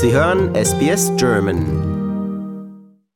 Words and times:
Sie 0.00 0.12
hören 0.12 0.54
SBS 0.54 1.12
German. 1.16 1.58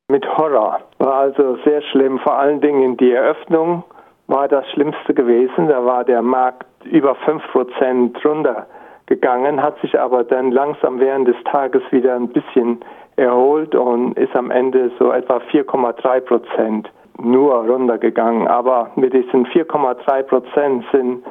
Mit 0.09 0.25
Horror. 0.37 0.81
War 0.97 1.13
also 1.13 1.55
sehr 1.63 1.81
schlimm. 1.81 2.19
Vor 2.19 2.37
allen 2.37 2.59
Dingen 2.59 2.97
die 2.97 3.13
Eröffnung 3.13 3.85
war 4.27 4.49
das 4.49 4.69
Schlimmste 4.71 5.13
gewesen. 5.13 5.69
Da 5.69 5.85
war 5.85 6.03
der 6.03 6.21
Markt 6.21 6.67
über 6.83 7.15
5% 7.25 8.21
runtergegangen, 8.25 9.63
hat 9.63 9.79
sich 9.79 9.97
aber 9.97 10.25
dann 10.25 10.51
langsam 10.51 10.99
während 10.99 11.29
des 11.29 11.37
Tages 11.45 11.81
wieder 11.91 12.15
ein 12.15 12.27
bisschen 12.27 12.81
erholt 13.15 13.75
und 13.75 14.17
ist 14.17 14.35
am 14.35 14.51
Ende 14.51 14.91
so 14.99 15.13
etwa 15.13 15.37
4,3% 15.37 16.83
nur 17.21 17.53
runtergegangen. 17.65 18.49
Aber 18.49 18.91
mit 18.97 19.13
diesen 19.13 19.45
4,3% 19.45 20.83
sind 20.91 21.23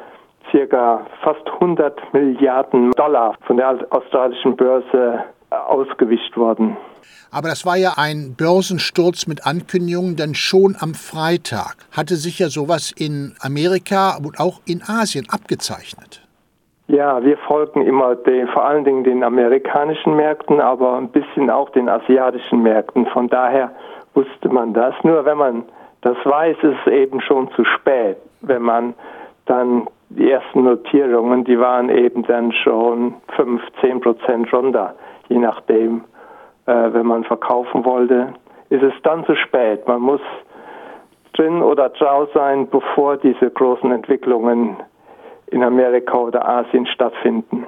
circa 0.50 1.02
fast 1.22 1.46
100 1.46 2.14
Milliarden 2.14 2.90
Dollar 2.92 3.34
von 3.46 3.58
der 3.58 3.76
australischen 3.90 4.56
Börse 4.56 5.24
ausgewischt 5.60 6.36
worden. 6.36 6.76
Aber 7.30 7.48
das 7.48 7.64
war 7.64 7.76
ja 7.76 7.94
ein 7.96 8.34
Börsensturz 8.36 9.26
mit 9.26 9.46
Ankündigungen, 9.46 10.16
denn 10.16 10.34
schon 10.34 10.76
am 10.78 10.94
Freitag 10.94 11.76
hatte 11.90 12.16
sich 12.16 12.38
ja 12.38 12.48
sowas 12.48 12.92
in 12.92 13.34
Amerika 13.40 14.18
und 14.22 14.38
auch 14.38 14.60
in 14.66 14.82
Asien 14.82 15.26
abgezeichnet. 15.30 16.20
Ja, 16.88 17.24
wir 17.24 17.38
folgen 17.38 17.86
immer 17.86 18.16
den, 18.16 18.48
vor 18.48 18.66
allen 18.66 18.84
Dingen 18.84 19.04
den 19.04 19.24
amerikanischen 19.24 20.14
Märkten, 20.14 20.60
aber 20.60 20.98
ein 20.98 21.08
bisschen 21.08 21.48
auch 21.48 21.70
den 21.70 21.88
asiatischen 21.88 22.62
Märkten. 22.62 23.06
Von 23.06 23.28
daher 23.28 23.70
wusste 24.12 24.50
man 24.50 24.74
das. 24.74 24.94
Nur 25.02 25.24
wenn 25.24 25.38
man 25.38 25.64
das 26.02 26.16
weiß, 26.24 26.56
ist 26.62 26.76
es 26.84 26.92
eben 26.92 27.20
schon 27.22 27.50
zu 27.52 27.64
spät. 27.64 28.18
Wenn 28.42 28.62
man 28.62 28.94
dann 29.52 29.86
die 30.10 30.30
ersten 30.30 30.64
Notierungen, 30.64 31.44
die 31.44 31.58
waren 31.58 31.88
eben 31.88 32.22
dann 32.24 32.52
schon 32.52 33.14
5, 33.36 33.62
10 33.80 34.00
Prozent 34.00 34.52
runter 34.52 34.94
je 35.32 35.38
nachdem, 35.38 36.04
äh, 36.66 36.92
wenn 36.92 37.06
man 37.06 37.24
verkaufen 37.24 37.84
wollte, 37.84 38.34
ist 38.68 38.82
es 38.82 38.92
dann 39.02 39.24
zu 39.24 39.34
spät. 39.36 39.86
Man 39.88 40.00
muss 40.00 40.20
drin 41.34 41.62
oder 41.62 41.88
draus 41.88 42.28
sein, 42.34 42.68
bevor 42.68 43.16
diese 43.16 43.50
großen 43.50 43.90
Entwicklungen 43.90 44.76
in 45.46 45.62
Amerika 45.62 46.16
oder 46.18 46.46
Asien 46.46 46.86
stattfinden. 46.86 47.66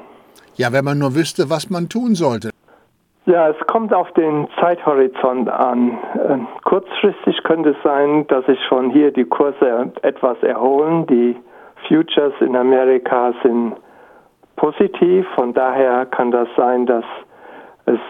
Ja, 0.57 0.73
wenn 0.73 0.85
man 0.85 0.99
nur 0.99 1.15
wüsste, 1.15 1.51
was 1.51 1.71
man 1.71 1.89
tun 1.89 2.15
sollte. 2.15 2.51
Ja, 3.27 3.49
es 3.49 3.67
kommt 3.67 3.95
auf 3.95 4.11
den 4.13 4.47
Zeithorizont 4.61 5.49
an. 5.49 5.99
Äh, 6.15 6.39
kurzfristig 6.65 7.43
könnte 7.43 7.71
es 7.71 7.77
sein, 7.83 8.27
dass 8.27 8.45
sich 8.45 8.59
von 8.69 8.91
hier 8.91 9.13
die 9.13 9.25
Kurse 9.25 9.93
etwas 10.03 10.43
erholen. 10.43 11.07
Die 11.07 11.35
Futures 11.89 12.35
in 12.41 12.57
Amerika 12.57 13.33
sind 13.43 13.75
positiv. 14.57 15.27
Von 15.35 15.53
daher 15.53 16.07
kann 16.07 16.31
das 16.31 16.49
sein, 16.57 16.87
dass 16.87 17.05
es 17.87 18.01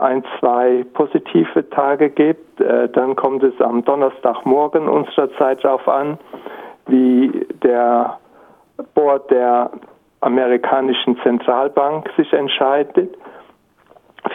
ein, 0.00 0.24
zwei 0.38 0.84
positive 0.94 1.68
Tage 1.70 2.10
gibt. 2.10 2.60
Äh, 2.60 2.88
dann 2.90 3.16
kommt 3.16 3.42
es 3.42 3.60
am 3.60 3.84
Donnerstagmorgen 3.84 4.88
unserer 4.88 5.30
Zeit 5.36 5.64
darauf 5.64 5.86
an, 5.88 6.18
wie 6.86 7.46
der 7.62 8.18
Board 8.94 9.30
der 9.30 9.70
amerikanischen 10.20 11.18
Zentralbank 11.22 12.08
sich 12.16 12.32
entscheidet. 12.32 13.16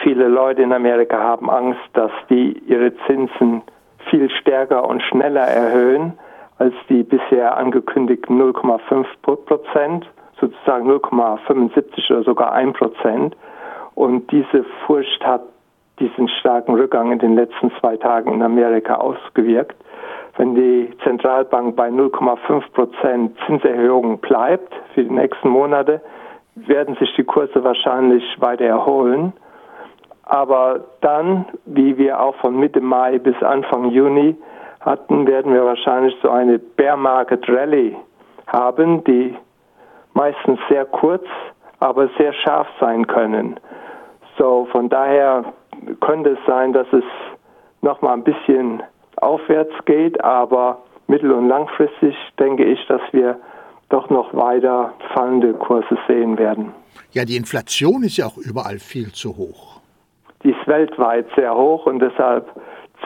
Viele 0.02 0.28
Leute 0.28 0.62
in 0.62 0.72
Amerika 0.72 1.18
haben 1.18 1.50
Angst, 1.50 1.80
dass 1.94 2.12
die 2.28 2.58
ihre 2.66 2.92
Zinsen 3.06 3.62
viel 4.10 4.30
stärker 4.30 4.86
und 4.88 5.02
schneller 5.02 5.42
erhöhen 5.42 6.18
als 6.58 6.74
die 6.88 7.02
bisher 7.02 7.56
angekündigten 7.56 8.40
0,5 8.40 9.06
Prozent, 9.22 10.06
sozusagen 10.40 10.90
0,75 10.90 12.10
oder 12.10 12.22
sogar 12.22 12.52
1 12.52 12.76
Prozent. 12.76 13.36
Und 13.94 14.30
diese 14.30 14.64
Furcht 14.86 15.24
hat 15.24 15.42
diesen 15.98 16.28
starken 16.28 16.74
Rückgang 16.74 17.12
in 17.12 17.18
den 17.18 17.34
letzten 17.34 17.70
zwei 17.80 17.96
Tagen 17.96 18.32
in 18.32 18.42
Amerika 18.42 18.96
ausgewirkt. 18.96 19.76
Wenn 20.36 20.54
die 20.54 20.90
Zentralbank 21.04 21.76
bei 21.76 21.88
0,5 21.88 22.62
Prozent 22.72 23.36
Zinserhöhung 23.46 24.18
bleibt 24.18 24.74
für 24.94 25.04
die 25.04 25.10
nächsten 25.10 25.48
Monate, 25.48 26.00
werden 26.54 26.96
sich 26.96 27.14
die 27.16 27.24
Kurse 27.24 27.62
wahrscheinlich 27.64 28.24
weiter 28.40 28.64
erholen. 28.64 29.32
Aber 30.24 30.84
dann, 31.00 31.46
wie 31.66 31.98
wir 31.98 32.20
auch 32.20 32.34
von 32.36 32.56
Mitte 32.56 32.80
Mai 32.80 33.18
bis 33.18 33.40
Anfang 33.42 33.90
Juni 33.90 34.36
hatten, 34.82 35.26
werden 35.26 35.52
wir 35.52 35.64
wahrscheinlich 35.64 36.14
so 36.22 36.30
eine 36.30 36.58
Bear 36.58 36.96
Market 36.96 37.48
Rally 37.48 37.96
haben, 38.46 39.02
die 39.04 39.34
meistens 40.14 40.58
sehr 40.68 40.84
kurz, 40.84 41.24
aber 41.80 42.08
sehr 42.18 42.32
scharf 42.32 42.68
sein 42.80 43.06
können. 43.06 43.58
So, 44.38 44.68
von 44.70 44.88
daher 44.88 45.44
könnte 46.00 46.30
es 46.30 46.38
sein, 46.46 46.72
dass 46.72 46.86
es 46.92 47.04
nochmal 47.80 48.14
ein 48.14 48.24
bisschen 48.24 48.82
aufwärts 49.16 49.72
geht, 49.84 50.22
aber 50.22 50.82
mittel- 51.06 51.32
und 51.32 51.48
langfristig 51.48 52.14
denke 52.38 52.64
ich, 52.64 52.84
dass 52.86 53.00
wir 53.12 53.38
doch 53.88 54.08
noch 54.10 54.32
weiter 54.34 54.92
fallende 55.12 55.52
Kurse 55.54 55.98
sehen 56.08 56.38
werden. 56.38 56.72
Ja, 57.12 57.24
die 57.24 57.36
Inflation 57.36 58.02
ist 58.04 58.16
ja 58.16 58.26
auch 58.26 58.38
überall 58.38 58.78
viel 58.78 59.12
zu 59.12 59.36
hoch. 59.36 59.80
Die 60.42 60.50
ist 60.50 60.66
weltweit 60.66 61.26
sehr 61.36 61.54
hoch 61.54 61.86
und 61.86 62.00
deshalb 62.00 62.48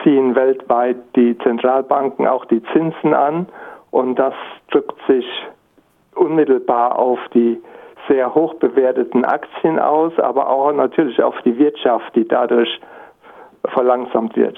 ziehen 0.07 0.35
weltweit 0.35 0.97
die 1.17 1.37
Zentralbanken 1.39 2.27
auch 2.27 2.45
die 2.45 2.63
Zinsen 2.71 3.13
an 3.13 3.47
und 3.91 4.15
das 4.15 4.33
drückt 4.71 4.95
sich 5.07 5.25
unmittelbar 6.15 6.97
auf 6.97 7.19
die 7.33 7.61
sehr 8.07 8.33
hoch 8.33 8.53
bewerteten 8.55 9.25
Aktien 9.25 9.79
aus, 9.79 10.13
aber 10.17 10.49
auch 10.49 10.71
natürlich 10.71 11.21
auf 11.21 11.35
die 11.43 11.57
Wirtschaft, 11.57 12.15
die 12.15 12.25
dadurch 12.25 12.69
verlangsamt 13.73 14.37
wird. 14.37 14.57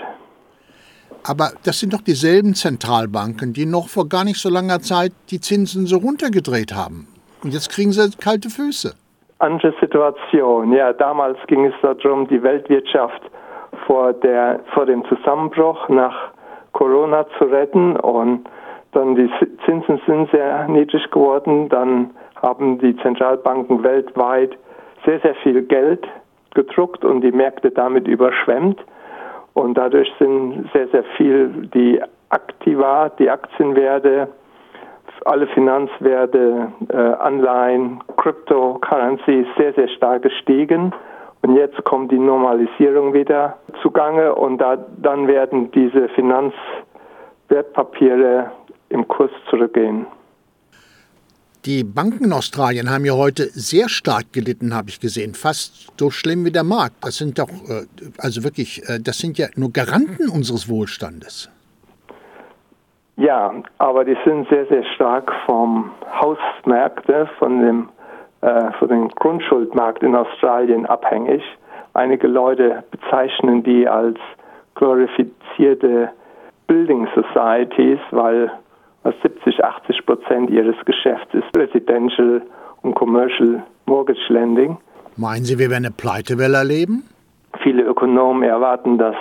Aber 1.27 1.49
das 1.65 1.79
sind 1.79 1.93
doch 1.93 2.01
dieselben 2.01 2.53
Zentralbanken, 2.53 3.51
die 3.53 3.65
noch 3.65 3.89
vor 3.89 4.07
gar 4.07 4.23
nicht 4.23 4.39
so 4.39 4.49
langer 4.49 4.81
Zeit 4.81 5.11
die 5.31 5.39
Zinsen 5.39 5.88
so 5.88 5.97
runtergedreht 5.97 6.75
haben. 6.75 7.07
Und 7.43 7.53
jetzt 7.53 7.71
kriegen 7.71 7.91
sie 7.91 8.11
kalte 8.21 8.49
Füße. 8.49 8.93
Andere 9.39 9.73
Situation. 9.81 10.71
Ja, 10.73 10.93
damals 10.93 11.38
ging 11.47 11.65
es 11.65 11.73
darum, 11.81 12.27
die 12.27 12.41
Weltwirtschaft 12.43 13.21
vor, 13.89 14.13
der, 14.13 14.59
vor 14.75 14.85
dem 14.85 15.03
Zusammenbruch 15.05 15.89
nach 15.89 16.29
Corona 16.73 17.25
zu 17.39 17.45
retten. 17.45 17.97
Und 17.97 18.47
dann 18.91 19.16
die 19.16 19.29
Zinsen 19.66 20.00
sind 20.05 20.29
sehr 20.29 20.67
niedrig 20.67 21.09
geworden. 21.09 21.69
Dann 21.69 22.11
haben 22.39 22.77
die 22.77 22.95
Zentralbanken 22.97 23.83
weltweit 23.83 24.55
sehr, 25.05 25.19
sehr 25.22 25.33
viel 25.35 25.63
Geld 25.63 26.07
gedruckt 26.53 27.03
und 27.03 27.22
die 27.22 27.31
Märkte 27.31 27.72
damit 27.72 28.07
überschwemmt. 28.07 28.79
Und 29.55 29.75
dadurch 29.75 30.11
sind 30.19 30.69
sehr, 30.71 30.88
sehr 30.89 31.03
viel 31.17 31.50
die 31.73 32.00
Aktiva, 32.29 33.09
die 33.17 33.29
Aktienwerte, 33.29 34.27
alle 35.25 35.47
Finanzwerte, 35.47 36.71
äh, 36.89 36.95
Anleihen, 36.95 38.01
Cryptocurrency 38.17 39.47
sehr, 39.57 39.73
sehr 39.73 39.88
stark 39.89 40.21
gestiegen. 40.21 40.94
Und 41.41 41.55
jetzt 41.55 41.81
kommt 41.85 42.11
die 42.11 42.19
Normalisierung 42.19 43.13
wieder 43.13 43.57
zugange 43.81 44.35
und 44.35 44.57
da, 44.57 44.75
dann 44.97 45.25
werden 45.27 45.72
diese 45.72 46.09
Finanzwertpapiere 46.09 48.51
im 48.89 49.07
Kurs 49.07 49.31
zurückgehen. 49.50 50.05
Die 51.66 51.83
Banken 51.83 52.25
in 52.25 52.33
Australien 52.33 52.89
haben 52.89 53.03
ja 53.03 53.13
heute 53.13 53.50
sehr 53.51 53.89
stark 53.89 54.31
gelitten, 54.31 54.73
habe 54.73 54.89
ich 54.89 55.01
gesehen. 55.01 55.33
Fast 55.33 55.91
so 56.00 56.09
schlimm 56.09 56.45
wie 56.45 56.51
der 56.51 56.63
Markt. 56.63 56.95
Das 57.01 57.17
sind 57.17 57.38
doch, 57.38 57.50
äh, 57.50 57.85
also 58.17 58.45
wirklich, 58.45 58.81
äh, 58.89 59.00
das 59.00 59.17
sind 59.17 59.38
ja 59.38 59.47
nur 59.56 59.73
Garanten 59.73 60.29
unseres 60.29 60.69
Wohlstandes. 60.69 61.50
Ja, 63.17 63.53
aber 63.77 64.06
die 64.06 64.16
sind 64.23 64.47
sehr, 64.47 64.66
sehr 64.67 64.85
stark 64.95 65.29
vom 65.45 65.91
Hausmarkt, 66.21 67.11
von 67.38 67.61
dem, 67.61 67.89
äh, 68.41 68.71
von 68.80 68.88
dem 68.88 69.09
Grundschuldmarkt 69.09 70.03
in 70.03 70.15
Australien 70.15 70.86
abhängig. 70.86 71.44
Einige 71.94 72.27
Leute 72.27 72.83
bezeichnen 72.91 73.63
die 73.63 73.88
als 73.88 74.18
glorifizierte 74.75 76.09
Building 76.68 77.07
Societies, 77.15 78.00
weil 78.12 78.51
was 79.03 79.15
70, 79.24 79.63
80 79.63 80.06
Prozent 80.06 80.50
ihres 80.50 80.75
Geschäfts 80.86 81.33
ist 81.33 81.56
Residential 81.56 82.41
und 82.81 82.95
Commercial 82.95 83.63
Mortgage 83.86 84.21
Lending. 84.30 84.77
Meinen 85.18 85.44
Sie, 85.44 85.59
wir 85.59 85.69
werden 85.69 85.86
eine 85.86 85.94
Pleitewelle 85.94 86.57
erleben? 86.57 87.03
Viele 87.62 87.83
Ökonomen 87.83 88.44
erwarten, 88.44 88.97
dass 88.97 89.15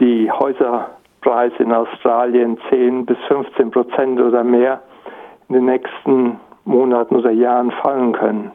die 0.00 0.30
Häuserpreise 0.30 1.56
in 1.58 1.72
Australien 1.72 2.58
10 2.70 3.06
bis 3.06 3.18
15 3.28 3.70
Prozent 3.70 4.20
oder 4.20 4.42
mehr 4.42 4.82
in 5.48 5.54
den 5.54 5.66
nächsten 5.66 6.40
Monaten 6.64 7.16
oder 7.16 7.30
Jahren 7.30 7.70
fallen 7.82 8.12
können. 8.12 8.52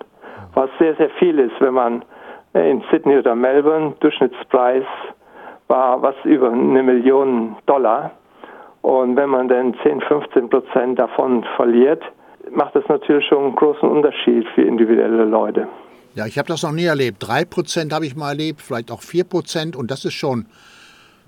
Was 0.54 0.70
sehr, 0.80 0.96
sehr 0.96 1.10
viel 1.12 1.40
ist, 1.40 1.60
wenn 1.60 1.74
man 1.74 2.04
in 2.54 2.84
Sydney 2.92 3.18
oder 3.18 3.36
Melbourne 3.36 3.94
Durchschnittspreis 4.00 4.84
war 5.68 6.02
was 6.02 6.16
über 6.24 6.52
eine 6.52 6.82
Million 6.82 7.56
Dollar 7.68 8.12
und 8.82 9.16
wenn 9.16 9.30
man 9.30 9.48
dann 9.48 9.76
10, 9.84 10.02
15 10.02 10.50
Prozent 10.50 11.00
davon 11.00 11.46
verliert, 11.56 12.02
macht 12.52 12.76
das 12.76 12.84
natürlich 12.88 13.26
schon 13.28 13.46
einen 13.46 13.56
großen 13.56 13.88
Unterschied 13.88 14.48
für 14.56 14.62
individuelle 14.62 15.26
Leute. 15.26 15.68
Ja, 16.16 16.26
ich 16.26 16.38
habe 16.38 16.48
das 16.48 16.64
noch 16.64 16.72
nie 16.72 16.86
erlebt. 16.86 17.18
Drei 17.20 17.46
Prozent 17.46 17.94
habe 17.94 18.06
ich 18.06 18.16
mal 18.16 18.30
erlebt, 18.30 18.62
vielleicht 18.62 18.92
auch 18.92 19.02
vier 19.02 19.26
Prozent 19.26 19.76
und 19.76 19.92
das 19.92 20.06
ist 20.06 20.16
schon 20.16 20.48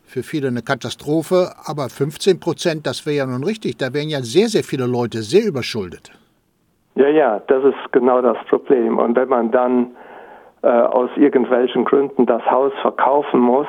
für 0.06 0.24
viele 0.24 0.48
eine 0.48 0.62
Katastrophe. 0.62 1.54
Aber 1.66 1.90
15 1.90 2.40
Prozent, 2.40 2.88
das 2.88 3.06
wäre 3.06 3.18
ja 3.18 3.26
nun 3.26 3.44
richtig. 3.44 3.78
Da 3.78 3.94
wären 3.94 4.10
ja 4.10 4.22
sehr, 4.22 4.50
sehr 4.50 4.64
viele 4.64 4.88
Leute 4.88 5.22
sehr 5.22 5.46
überschuldet. 5.46 6.12
Ja, 6.96 7.08
ja, 7.08 7.40
das 7.48 7.64
ist 7.64 7.92
genau 7.92 8.22
das 8.22 8.38
Problem. 8.50 8.98
Und 8.98 9.16
wenn 9.16 9.30
man 9.30 9.52
dann 9.52 9.92
äh, 10.62 10.68
aus 10.68 11.10
irgendwelchen 11.16 11.86
Gründen 11.86 12.26
das 12.26 12.44
Haus 12.50 12.74
verkaufen 12.82 13.40
muss 13.40 13.68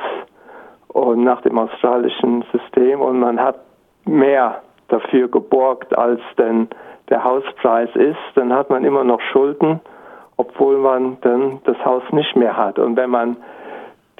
und 0.89 1.23
nach 1.23 1.41
dem 1.41 1.57
australischen 1.57 2.43
System 2.51 3.01
und 3.01 3.19
man 3.19 3.39
hat 3.39 3.59
mehr 4.05 4.61
dafür 4.89 5.29
geborgt, 5.29 5.97
als 5.97 6.21
denn 6.37 6.67
der 7.09 7.23
Hauspreis 7.23 7.89
ist, 7.95 8.19
dann 8.35 8.53
hat 8.53 8.69
man 8.69 8.83
immer 8.83 9.03
noch 9.03 9.21
Schulden, 9.31 9.79
obwohl 10.37 10.77
man 10.77 11.17
dann 11.21 11.59
das 11.63 11.77
Haus 11.85 12.03
nicht 12.11 12.35
mehr 12.35 12.57
hat. 12.57 12.77
Und 12.77 12.97
wenn 12.97 13.09
man 13.09 13.37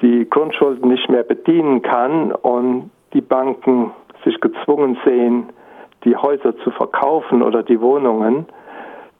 die 0.00 0.28
Grundschulden 0.28 0.88
nicht 0.88 1.08
mehr 1.08 1.22
bedienen 1.22 1.82
kann 1.82 2.32
und 2.32 2.90
die 3.12 3.20
Banken 3.20 3.92
sich 4.24 4.40
gezwungen 4.40 4.98
sehen, 5.04 5.50
die 6.04 6.16
Häuser 6.16 6.56
zu 6.58 6.70
verkaufen 6.70 7.42
oder 7.42 7.62
die 7.62 7.80
Wohnungen, 7.80 8.46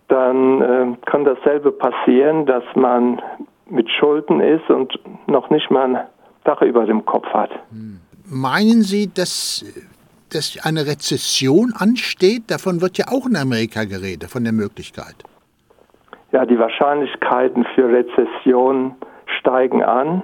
dann 0.09 0.61
äh, 0.61 0.97
kann 1.07 1.25
dasselbe 1.25 1.73
passieren, 1.73 2.47
dass 2.47 2.65
man 2.75 3.21
mit 3.69 3.89
Schulden 3.91 4.41
ist 4.41 4.69
und 4.69 4.99
noch 5.27 5.51
nicht 5.51 5.71
mal 5.71 5.97
ein 5.97 6.01
Dach 6.45 6.61
über 6.63 6.85
dem 6.85 7.05
Kopf 7.07 7.27
hat. 7.29 7.51
Meinen 8.27 8.83
Sie, 8.83 9.13
dass, 9.13 9.65
dass 10.31 10.59
eine 10.63 10.87
Rezession 10.87 11.73
ansteht? 11.77 12.51
Davon 12.51 12.83
wird 12.83 12.99
ja 12.99 13.07
auch 13.09 13.27
in 13.27 13.37
Amerika 13.37 13.85
geredet, 13.85 14.31
von 14.31 14.45
der 14.45 14.53
Möglichkeit. 14.53 15.15
Ja, 16.33 16.45
die 16.45 16.59
Wahrscheinlichkeiten 16.59 17.65
für 17.75 17.89
Rezession 17.89 18.95
steigen 19.39 19.83
an. 19.83 20.23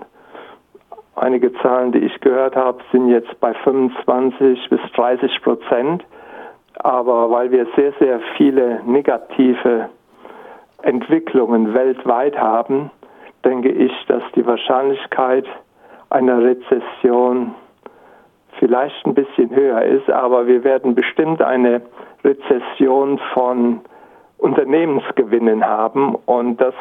Einige 1.14 1.52
Zahlen, 1.62 1.92
die 1.92 1.98
ich 1.98 2.20
gehört 2.20 2.56
habe, 2.56 2.80
sind 2.92 3.08
jetzt 3.08 3.38
bei 3.40 3.54
25 3.54 4.70
bis 4.70 4.80
30 4.94 5.42
Prozent. 5.42 6.04
Aber 6.74 7.30
weil 7.30 7.50
wir 7.50 7.66
sehr, 7.76 7.92
sehr 7.98 8.20
viele 8.36 8.80
negative 8.84 9.90
Entwicklungen 10.82 11.74
weltweit 11.74 12.38
haben, 12.38 12.90
denke 13.44 13.70
ich, 13.70 13.92
dass 14.06 14.22
die 14.34 14.46
Wahrscheinlichkeit 14.46 15.46
einer 16.10 16.42
Rezession 16.42 17.54
vielleicht 18.58 19.06
ein 19.06 19.14
bisschen 19.14 19.54
höher 19.54 19.82
ist, 19.82 20.10
aber 20.10 20.46
wir 20.46 20.64
werden 20.64 20.94
bestimmt 20.94 21.40
eine 21.40 21.82
Rezession 22.24 23.18
von 23.32 23.80
Unternehmensgewinnen 24.38 25.64
haben 25.64 26.14
und 26.26 26.60
das 26.60 26.74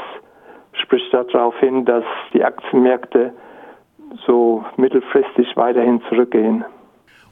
spricht 0.74 1.13
darauf 1.13 1.57
hin, 1.59 1.86
dass 1.86 2.03
die 2.33 2.44
Aktienmärkte 2.44 3.33
so 4.25 4.63
mittelfristig 4.77 5.56
weiterhin 5.56 6.01
zurückgehen. 6.09 6.65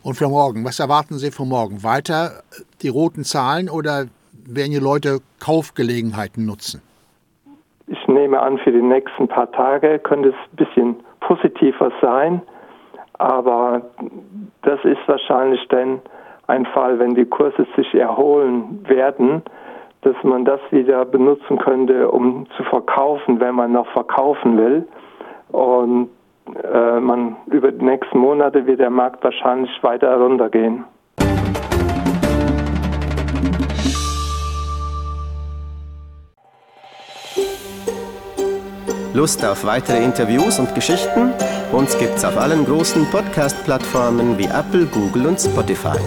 Und 0.03 0.15
für 0.15 0.27
morgen, 0.27 0.63
was 0.63 0.79
erwarten 0.79 1.15
Sie 1.15 1.31
für 1.31 1.45
morgen? 1.45 1.83
Weiter 1.83 2.43
die 2.81 2.89
roten 2.89 3.23
Zahlen 3.23 3.69
oder 3.69 4.05
werden 4.45 4.71
die 4.71 4.79
Leute 4.79 5.19
Kaufgelegenheiten 5.39 6.45
nutzen? 6.45 6.81
Ich 7.87 8.07
nehme 8.07 8.39
an, 8.39 8.57
für 8.59 8.71
die 8.71 8.81
nächsten 8.81 9.27
paar 9.27 9.51
Tage 9.51 9.99
könnte 9.99 10.29
es 10.29 10.35
ein 10.35 10.55
bisschen 10.55 10.95
positiver 11.21 11.91
sein, 12.01 12.41
aber 13.13 13.81
das 14.61 14.79
ist 14.83 14.99
wahrscheinlich 15.07 15.65
dann 15.69 16.01
ein 16.47 16.65
Fall, 16.67 16.99
wenn 16.99 17.15
die 17.15 17.25
Kurse 17.25 17.65
sich 17.75 17.93
erholen 17.93 18.85
werden, 18.87 19.41
dass 20.01 20.15
man 20.23 20.45
das 20.45 20.59
wieder 20.71 21.05
benutzen 21.05 21.57
könnte, 21.57 22.09
um 22.09 22.45
zu 22.55 22.63
verkaufen, 22.63 23.39
wenn 23.39 23.55
man 23.55 23.73
noch 23.73 23.87
verkaufen 23.87 24.57
will. 24.57 24.87
Und 25.49 26.09
äh, 26.63 26.99
man 26.99 27.35
über 27.47 27.71
die 27.71 27.83
nächsten 27.83 28.17
Monate 28.17 28.65
wird 28.65 28.79
der 28.79 28.89
Markt 28.89 29.23
wahrscheinlich 29.23 29.71
weiter 29.81 30.15
runtergehen. 30.17 30.85
Lust 39.13 39.43
auf 39.43 39.65
weitere 39.65 40.03
Interviews 40.03 40.59
und 40.59 40.75
Geschichten? 40.75 41.33
Uns 41.71 41.97
gibt's 41.97 42.23
auf 42.23 42.37
allen 42.37 42.65
großen 42.65 43.03
Podcast-Plattformen 43.09 44.37
wie 44.37 44.45
Apple, 44.45 44.85
Google 44.85 45.25
und 45.25 45.39
Spotify. 45.39 45.97